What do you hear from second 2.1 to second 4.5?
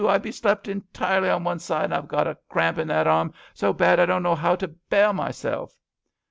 the cramp in that arm zo bad I doan't know